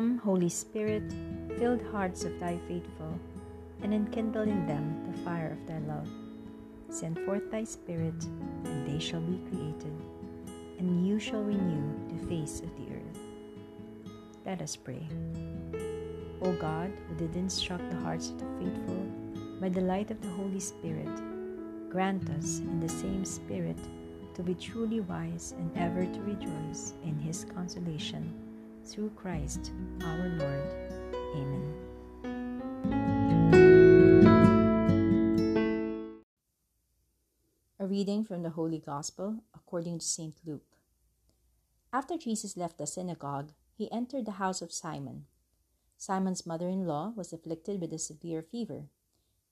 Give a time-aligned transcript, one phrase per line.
[0.00, 1.02] Come, Holy Spirit,
[1.58, 3.20] fill the hearts of thy faithful,
[3.82, 6.08] and enkindle in them the fire of thy love.
[6.88, 8.14] Send forth thy Spirit,
[8.64, 9.92] and they shall be created,
[10.78, 13.20] and you shall renew the face of the earth.
[14.46, 15.06] Let us pray.
[16.40, 19.04] O God, who did instruct the hearts of the faithful
[19.60, 21.14] by the light of the Holy Spirit,
[21.90, 23.76] grant us in the same Spirit
[24.32, 28.32] to be truly wise and ever to rejoice in his consolation
[28.86, 30.68] through Christ our Lord.
[31.34, 31.74] Amen.
[37.78, 40.36] A reading from the Holy Gospel according to St.
[40.44, 40.76] Luke.
[41.92, 45.26] After Jesus left the synagogue, he entered the house of Simon.
[45.96, 48.84] Simon's mother in law was afflicted with a severe fever,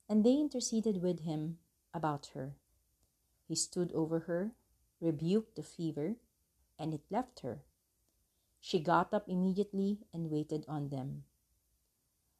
[0.07, 1.57] and they interceded with him
[1.93, 2.55] about her.
[3.47, 4.51] He stood over her,
[5.01, 6.15] rebuked the fever,
[6.77, 7.63] and it left her.
[8.59, 11.23] She got up immediately and waited on them.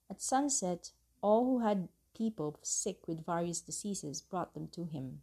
[0.10, 5.22] At sunset, all who had people sick with various diseases brought them to him.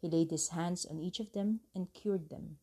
[0.00, 2.58] He laid his hands on each of them and cured them.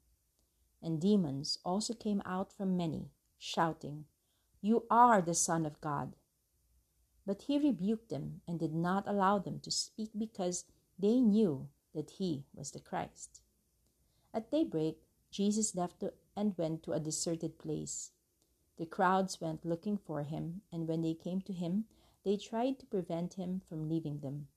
[0.81, 4.05] And demons also came out from many, shouting,
[4.61, 6.15] You are the Son of God.
[7.25, 10.65] But he rebuked them and did not allow them to speak because
[10.99, 13.41] they knew that he was the Christ.
[14.33, 14.99] At daybreak,
[15.35, 16.01] Jesus left
[16.37, 18.11] and went to a deserted place.
[18.77, 21.83] The crowds went looking for him, and when they came to him,
[22.23, 24.47] they tried to prevent him from leaving them.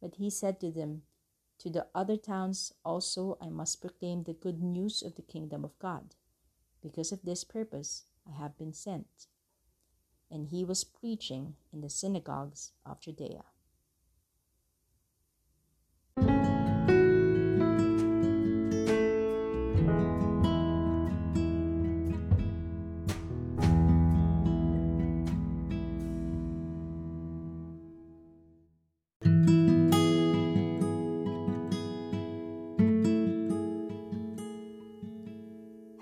[0.00, 1.02] But he said to them,
[1.58, 5.76] To the other towns also I must proclaim the good news of the kingdom of
[5.80, 6.14] God.
[6.80, 9.26] Because of this purpose I have been sent.
[10.30, 13.42] And he was preaching in the synagogues of Judea.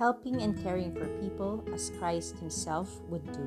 [0.02, 3.46] Helping and caring for people as Christ Himself would do.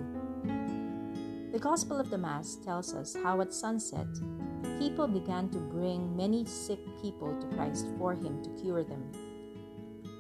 [1.52, 4.08] The Gospel of the Mass tells us how at sunset,
[4.80, 9.04] people began to bring many sick people to Christ for Him to cure them.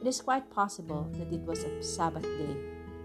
[0.01, 2.57] It is quite possible that it was a Sabbath day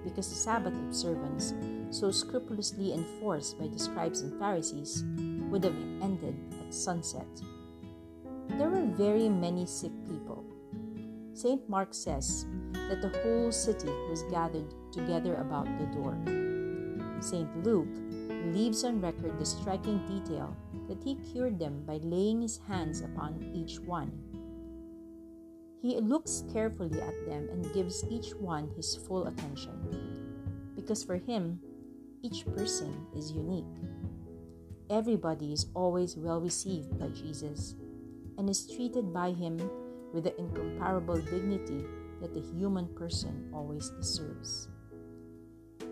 [0.02, 1.54] because the Sabbath observance,
[1.90, 5.04] so scrupulously enforced by the scribes and Pharisees,
[5.50, 7.30] would have ended at sunset.
[8.48, 10.39] There were very many sick people.
[11.40, 11.66] St.
[11.70, 12.44] Mark says
[12.90, 16.12] that the whole city was gathered together about the door.
[17.20, 17.48] St.
[17.64, 17.88] Luke
[18.52, 20.54] leaves on record the striking detail
[20.86, 24.12] that he cured them by laying his hands upon each one.
[25.80, 29.80] He looks carefully at them and gives each one his full attention,
[30.76, 31.58] because for him,
[32.20, 33.80] each person is unique.
[34.90, 37.76] Everybody is always well received by Jesus
[38.36, 39.56] and is treated by him
[40.12, 41.84] with the incomparable dignity
[42.21, 44.69] that the human person always deserves.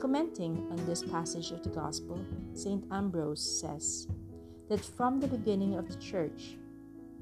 [0.00, 2.84] Commenting on this passage of the Gospel, St.
[2.92, 4.06] Ambrose says
[4.68, 6.56] that from the beginning of the church,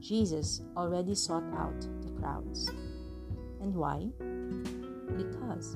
[0.01, 2.71] Jesus already sought out the crowds.
[3.61, 4.09] And why?
[5.17, 5.75] Because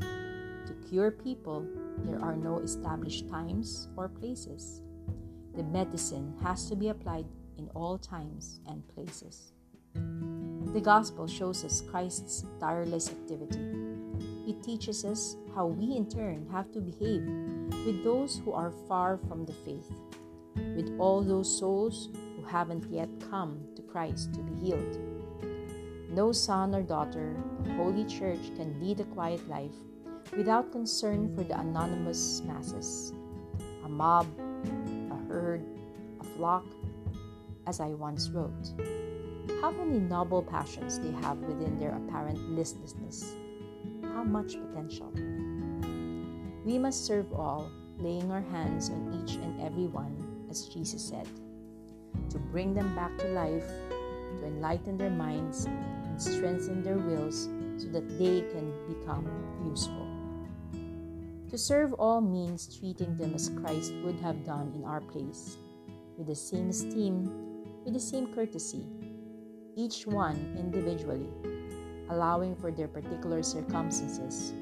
[0.66, 1.66] to cure people,
[2.04, 4.82] there are no established times or places.
[5.56, 7.26] The medicine has to be applied
[7.56, 9.52] in all times and places.
[10.72, 13.58] The Gospel shows us Christ's tireless activity.
[14.46, 17.26] It teaches us how we, in turn, have to behave
[17.84, 19.90] with those who are far from the faith,
[20.54, 24.96] with all those souls who haven't yet come to Christ to be healed.
[26.08, 29.74] No son or daughter of Holy Church can lead a quiet life
[30.36, 33.12] without concern for the anonymous masses,
[33.84, 34.28] a mob,
[35.10, 35.66] a herd,
[36.20, 36.64] a flock,
[37.66, 38.70] as I once wrote
[39.60, 43.34] how many noble passions they have within their apparent listlessness.
[44.02, 45.12] How much potential.
[46.64, 50.16] We must serve all, laying our hands on each and every one,
[50.50, 51.26] as Jesus said,
[52.30, 53.66] to bring them back to life,
[54.38, 59.26] to enlighten their minds, and strengthen their wills so that they can become
[59.64, 60.06] useful.
[61.50, 65.56] To serve all means treating them as Christ would have done in our place,
[66.16, 67.24] with the same esteem,
[67.84, 68.86] with the same courtesy,
[69.80, 71.26] each one individually,
[72.10, 74.52] allowing for their particular circumstances,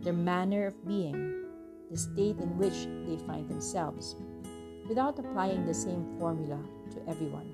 [0.00, 1.42] their manner of being,
[1.90, 4.14] the state in which they find themselves,
[4.88, 6.60] without applying the same formula
[6.92, 7.50] to everyone.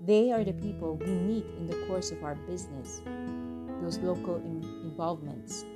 [0.00, 3.02] They are the people we meet in the course of our business,
[3.82, 5.66] those local in- involvements,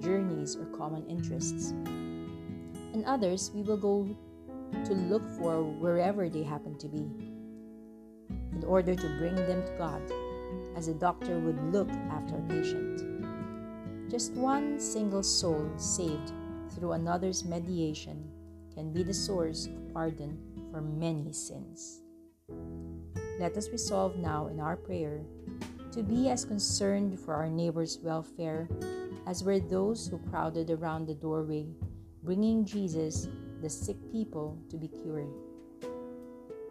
[0.00, 1.70] journeys, or common interests.
[2.94, 4.06] and others we will go
[4.84, 7.33] to look for wherever they happen to be
[8.54, 10.02] in order to bring them to God,
[10.76, 13.02] as a doctor would look after a patient.
[14.10, 16.32] Just one single soul saved
[16.70, 18.30] through another's mediation
[18.74, 20.38] can be the source of pardon
[20.70, 22.02] for many sins.
[23.38, 25.20] Let us resolve now in our prayer
[25.92, 28.68] to be as concerned for our neighbor's welfare
[29.26, 31.66] as were those who crowded around the doorway,
[32.22, 33.28] bringing Jesus,
[33.62, 35.32] the sick people, to be cured.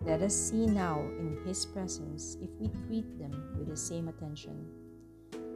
[0.06, 4.68] Let us see now in His presence if we treat them with the same attention.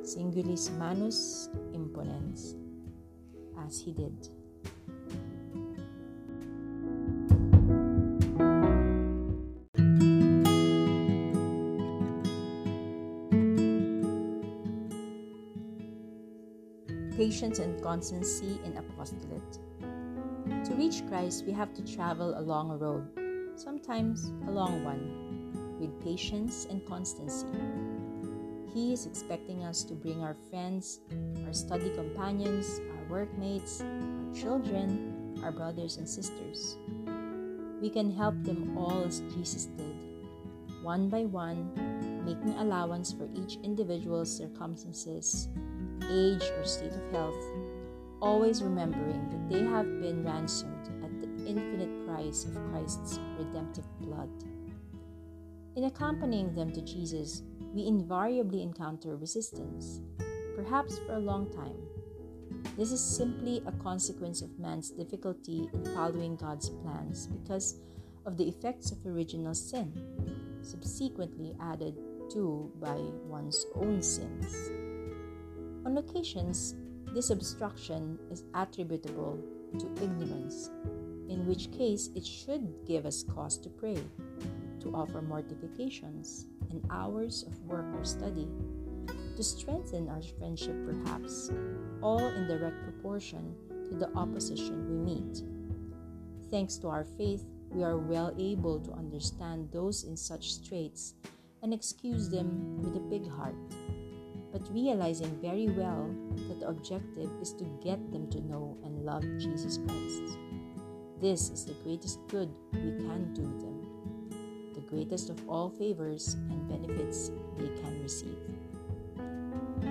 [0.04, 2.56] Singulis manus imponens,
[3.66, 4.30] as He did.
[17.18, 19.60] patience and constancy in apostolate.
[20.66, 23.10] To reach Christ, we have to travel along a road,
[23.60, 27.48] sometimes a long one, with patience and constancy.
[28.74, 31.00] He is expecting us to bring our friends,
[31.46, 36.78] our study companions, our workmates, our children, our brothers and sisters.
[37.82, 39.96] We can help them all as Jesus did,
[40.84, 41.72] one by one,
[42.26, 45.50] making allowance for each individual's circumstances
[46.10, 47.44] age, or state of health,
[48.22, 50.97] always remembering that they have been ransomed
[51.48, 54.30] infinite price of Christ's redemptive blood.
[55.76, 60.02] In accompanying them to Jesus, we invariably encounter resistance,
[60.56, 61.78] perhaps for a long time.
[62.78, 67.80] This is simply a consequence of man's difficulty in following God's plans because
[68.26, 69.94] of the effects of original sin,
[70.62, 71.96] subsequently added
[72.32, 74.70] to by one's own sins.
[75.86, 76.76] On occasions,
[77.14, 79.40] this obstruction is attributable
[79.80, 80.70] to ignorance,
[81.30, 83.98] in which case it should give us cause to pray,
[84.80, 88.48] to offer mortifications and hours of work or study,
[89.36, 91.52] to strengthen our friendship perhaps,
[92.02, 93.56] all in direct proportion
[93.90, 95.44] to the opposition we meet.
[96.50, 101.16] Thanks to our faith, we are well able to understand those in such straits
[101.62, 103.56] and excuse them with a big heart
[104.52, 106.10] but realizing very well
[106.48, 110.38] that the objective is to get them to know and love Jesus Christ.
[111.20, 116.70] This is the greatest good we can do them, the greatest of all favors and
[116.70, 118.38] benefits they can receive.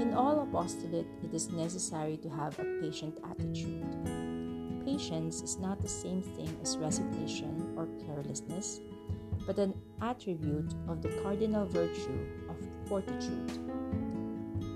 [0.00, 3.84] In all apostolate, it is necessary to have a patient attitude.
[4.84, 8.80] Patience is not the same thing as resignation or carelessness,
[9.48, 12.56] but an attribute of the cardinal virtue of
[12.88, 13.50] fortitude.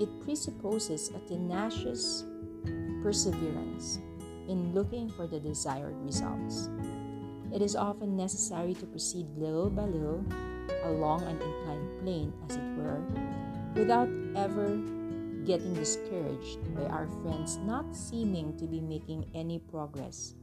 [0.00, 2.24] It presupposes a tenacious
[3.04, 4.00] perseverance
[4.48, 6.70] in looking for the desired results.
[7.52, 10.24] It is often necessary to proceed little by little
[10.84, 13.02] along an inclined plane, as it were,
[13.74, 14.76] without ever
[15.44, 20.34] getting discouraged by our friends not seeming to be making any progress,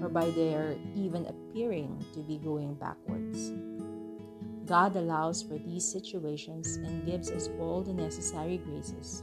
[0.00, 3.52] or by their even appearing to be going backwards.
[4.66, 9.22] God allows for these situations and gives us all the necessary graces.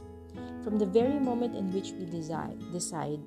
[0.62, 3.20] From the very moment in which we decide, decide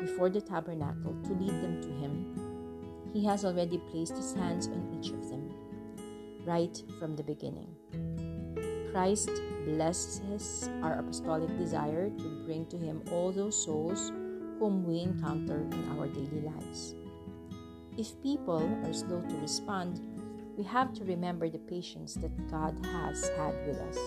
[0.00, 4.98] before the tabernacle to lead them to Him, He has already placed His hands on
[4.98, 5.52] each of them,
[6.44, 7.68] right from the beginning.
[8.92, 9.30] Christ
[9.64, 14.10] blesses our apostolic desire to bring to Him all those souls
[14.58, 16.94] whom we encounter in our daily lives.
[17.96, 20.00] If people are slow to respond,
[20.56, 23.98] we have to remember the patience that God has had with us,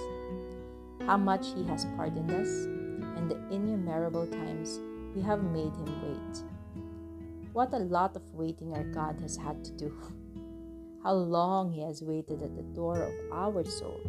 [1.06, 2.50] how much He has pardoned us,
[3.18, 4.80] and the innumerable times
[5.16, 6.44] we have made Him wait.
[7.54, 9.94] What a lot of waiting our God has had to do.
[11.04, 14.02] How long He has waited at the door of our soul.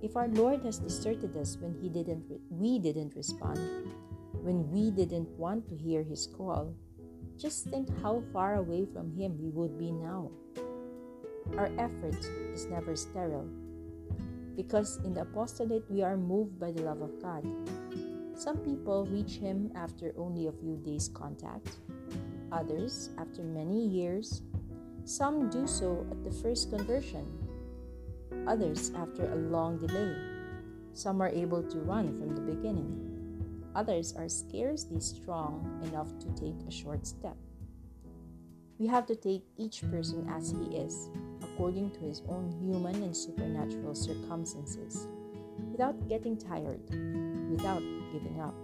[0.00, 3.58] If our Lord has deserted us when He didn't, we didn't respond,
[4.32, 6.74] when we didn't want to hear His call,
[7.36, 10.30] just think how far away from Him we would be now.
[11.56, 12.18] Our effort
[12.52, 13.48] is never sterile.
[14.56, 17.44] Because in the apostolate, we are moved by the love of God.
[18.38, 21.78] Some people reach Him after only a few days' contact,
[22.52, 24.42] others after many years.
[25.04, 27.26] Some do so at the first conversion,
[28.46, 30.14] others after a long delay.
[30.94, 33.66] Some are able to run from the beginning.
[33.74, 37.36] Others are scarcely strong enough to take a short step.
[38.78, 41.10] We have to take each person as he is
[41.42, 45.08] according to his own human and supernatural circumstances,
[45.72, 46.80] without getting tired,
[47.50, 48.54] without giving up.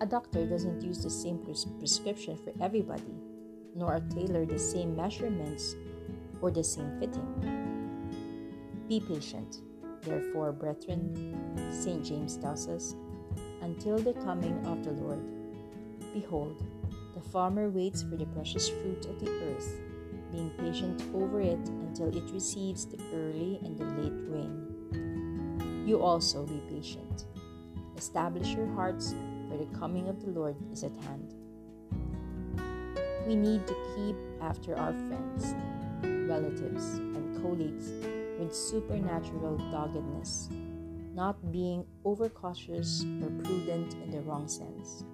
[0.00, 3.14] A doctor doesn't use the same pres- prescription for everybody,
[3.74, 5.74] nor a tailor the same measurements
[6.40, 7.26] or the same fitting.
[8.88, 9.58] Be patient,
[10.02, 11.36] therefore, brethren,
[11.70, 12.04] St.
[12.04, 12.94] James tells us,
[13.60, 15.20] until the coming of the Lord.
[16.14, 16.62] Behold,
[17.14, 19.80] the farmer waits for the precious fruit of the earth,
[20.30, 25.84] being patient over it until it receives the early and the late rain.
[25.86, 27.24] You also be patient.
[27.98, 29.12] Establish your hearts,
[29.50, 31.34] for the coming of the Lord is at hand.
[33.26, 35.52] We need to keep after our friends,
[36.30, 37.90] relatives, and colleagues
[38.38, 40.48] with supernatural doggedness,
[41.12, 45.04] not being overcautious or prudent in the wrong sense,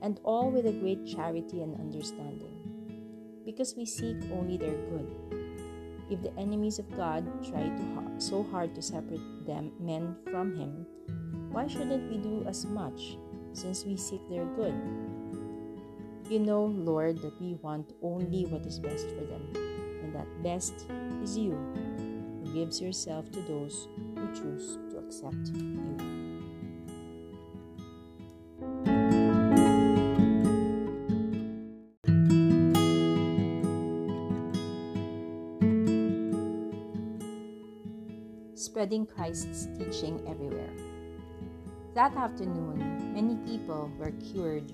[0.00, 2.56] and all with a great charity and understanding,
[3.44, 5.12] because we seek only their good.
[6.08, 10.56] If the enemies of God try to ha- so hard to separate them men from
[10.56, 10.86] Him,
[11.50, 13.16] why shouldn't we do as much,
[13.52, 14.74] since we seek their good?
[16.28, 19.50] You know, Lord, that we want only what is best for them,
[20.02, 20.86] and that best
[21.22, 21.52] is you,
[22.44, 25.78] who gives yourself to those who choose to accept you.
[38.54, 40.97] Spreading Christ's teaching everywhere.
[41.98, 44.72] That afternoon, many people were cured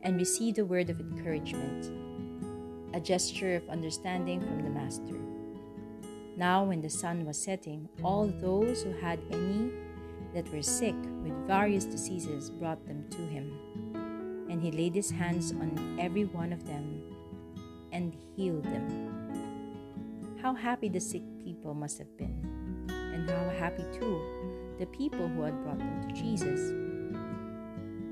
[0.00, 1.92] and received a word of encouragement,
[2.94, 5.20] a gesture of understanding from the Master.
[6.34, 9.70] Now, when the sun was setting, all those who had any
[10.32, 13.52] that were sick with various diseases brought them to him.
[14.48, 17.02] And he laid his hands on every one of them
[17.92, 20.38] and healed them.
[20.40, 22.40] How happy the sick people must have been,
[22.88, 24.35] and how happy too
[24.78, 26.72] the people who had brought them to Jesus.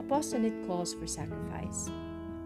[0.01, 1.91] Apostolate calls for sacrifice,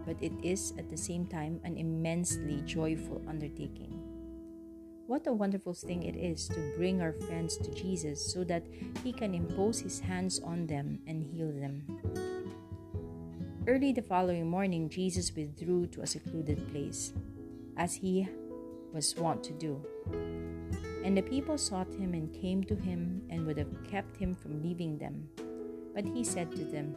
[0.05, 3.99] but it is at the same time an immensely joyful undertaking.
[5.07, 8.63] What a wonderful thing it is to bring our friends to Jesus so that
[9.03, 11.81] He can impose His hands on them and heal them.
[13.67, 17.13] Early the following morning, Jesus withdrew to a secluded place,
[17.75, 18.27] as He
[18.93, 19.81] was wont to do.
[21.03, 24.61] And the people sought Him and came to Him and would have kept Him from
[24.61, 25.29] leaving them.
[25.95, 26.95] But He said to them,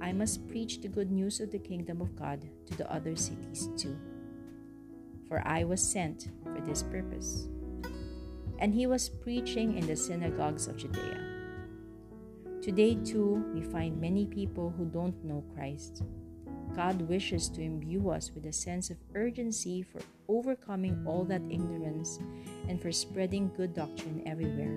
[0.00, 3.68] I must preach the good news of the kingdom of God to the other cities
[3.76, 3.96] too.
[5.28, 7.48] For I was sent for this purpose.
[8.58, 11.20] And he was preaching in the synagogues of Judea.
[12.62, 16.02] Today, too, we find many people who don't know Christ.
[16.76, 22.18] God wishes to imbue us with a sense of urgency for overcoming all that ignorance
[22.68, 24.74] and for spreading good doctrine everywhere,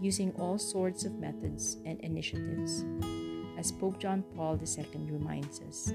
[0.00, 2.84] using all sorts of methods and initiatives
[3.58, 5.92] as Pope John Paul II reminds us.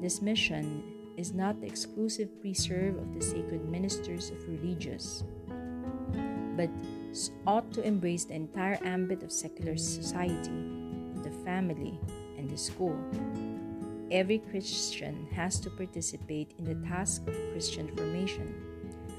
[0.00, 0.84] This mission
[1.16, 5.24] is not the exclusive preserve of the sacred ministers of religious,
[6.56, 6.70] but
[7.46, 10.54] ought to embrace the entire ambit of secular society,
[11.22, 11.98] the family,
[12.38, 12.96] and the school.
[14.10, 18.52] Every Christian has to participate in the task of Christian formation,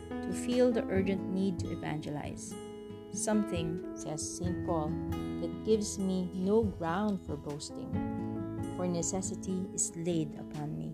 [0.10, 2.54] to feel the urgent need to evangelize.
[3.14, 4.66] Something, says St.
[4.66, 4.92] Paul,
[5.40, 7.88] that gives me no ground for boasting,
[8.76, 10.92] for necessity is laid upon me.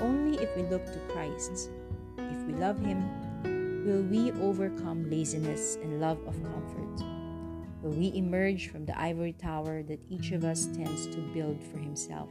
[0.00, 1.68] Only if we look to Christ,
[2.16, 3.04] if we love Him,
[3.84, 7.04] will we overcome laziness and love of comfort.
[7.82, 11.78] Will we emerge from the ivory tower that each of us tends to build for
[11.78, 12.28] himself?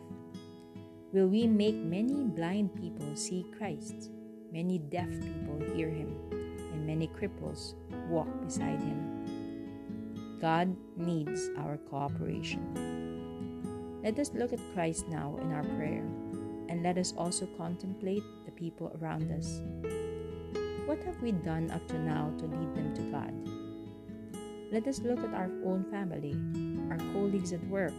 [1.12, 4.12] Will we make many blind people see Christ,
[4.54, 7.74] many deaf people hear Him, and many cripples
[8.08, 10.38] walk beside Him?
[10.39, 12.62] God needs our cooperation.
[14.04, 16.06] Let us look at Christ now in our prayer,
[16.70, 19.62] and let us also contemplate the people around us.
[20.86, 23.34] What have we done up to now to lead them to God?
[24.72, 26.38] Let us look at our own family,
[26.92, 27.94] our colleagues at work,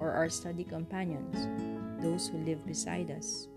[0.00, 1.36] or our study companions,
[2.00, 3.48] those who live beside us,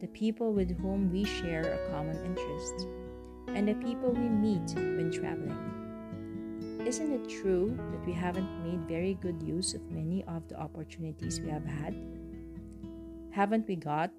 [0.00, 2.86] the people with whom we share a common interest,
[3.48, 5.72] and the people we meet when traveling.
[6.86, 11.40] Isn't it true that we haven't made very good use of many of the opportunities
[11.40, 11.94] we have had?
[13.30, 14.10] Haven't we got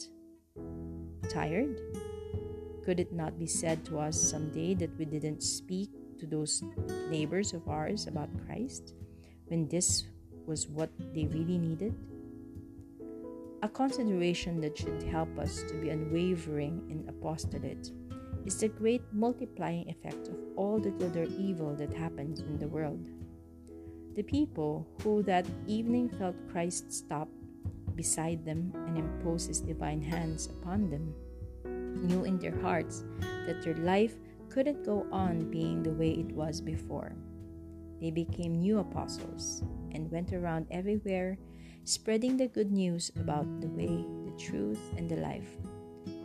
[1.30, 1.80] tired?
[2.86, 6.64] Could it not be said to us someday that we didn't speak to those
[7.10, 8.94] neighbors of ours about Christ
[9.48, 10.06] when this
[10.46, 11.94] was what they really needed?
[13.64, 17.94] A consideration that should help us to be unwavering in apostolate
[18.46, 22.68] is the great multiplying effect of all the good or evil that happens in the
[22.68, 23.08] world.
[24.16, 27.30] The people who that evening felt Christ stop
[27.96, 31.16] beside them and impose his divine hands upon them
[32.06, 33.06] knew in their hearts
[33.48, 34.16] that their life
[34.50, 37.16] couldn't go on being the way it was before.
[38.02, 41.38] They became new apostles and went around everywhere
[41.84, 45.58] spreading the good news about the way, the truth, and the life,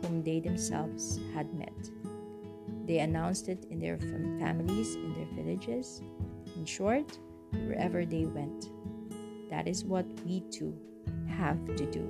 [0.01, 1.73] whom they themselves had met.
[2.85, 3.97] They announced it in their
[4.39, 6.01] families, in their villages,
[6.55, 7.19] in short,
[7.51, 8.69] wherever they went.
[9.49, 10.75] That is what we too
[11.27, 12.07] have to do.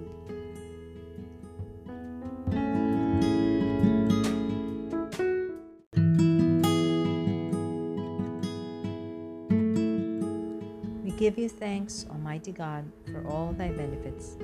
[11.30, 14.36] Give you thanks, Almighty God, for all thy benefits.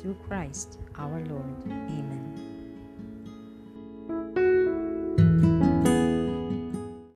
[0.00, 1.44] Through Christ our Lord.
[1.66, 2.49] Amen.